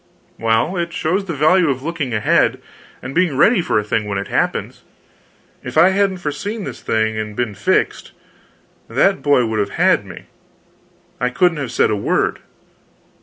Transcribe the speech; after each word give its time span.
Well, 0.39 0.77
it 0.77 0.93
shows 0.93 1.25
the 1.25 1.35
value 1.35 1.69
of 1.69 1.83
looking 1.83 2.11
ahead, 2.11 2.59
and 3.03 3.13
being 3.13 3.37
ready 3.37 3.61
for 3.61 3.77
a 3.77 3.83
thing 3.83 4.05
when 4.07 4.17
it 4.17 4.29
happens. 4.29 4.81
If 5.63 5.77
I 5.77 5.89
hadn't 5.89 6.17
foreseen 6.17 6.63
this 6.63 6.81
thing 6.81 7.19
and 7.19 7.35
been 7.35 7.53
fixed, 7.53 8.11
that 8.87 9.21
boy 9.21 9.45
would 9.45 9.59
have 9.59 9.77
had 9.77 10.03
me! 10.07 10.23
I 11.19 11.29
couldn't 11.29 11.57
have 11.59 11.71
said 11.71 11.91
a 11.91 11.95
word. 11.95 12.39